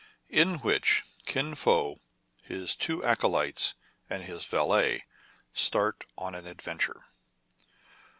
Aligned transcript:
IN 0.31 0.57
WHICH 0.61 1.03
KIN 1.27 1.53
FO, 1.53 1.99
HIS 2.41 2.75
TWO 2.75 3.03
ACOLYTES, 3.05 3.75
AND 4.09 4.23
HIS 4.23 4.45
VALET 4.45 5.03
START 5.53 6.05
ON 6.17 6.33
AN 6.33 6.47
ADVENTURE. 6.47 7.05